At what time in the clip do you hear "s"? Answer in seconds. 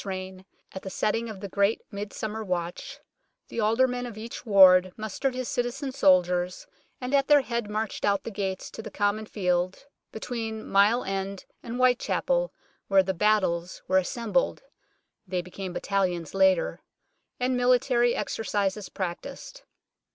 0.01-0.05